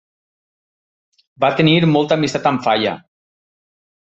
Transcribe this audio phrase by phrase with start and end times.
[1.45, 2.95] Va tenir molta amistat amb Falla.